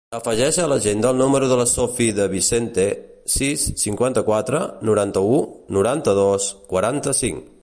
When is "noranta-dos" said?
5.81-6.53